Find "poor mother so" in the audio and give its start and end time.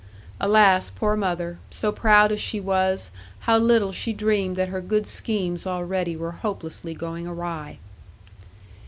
0.95-1.91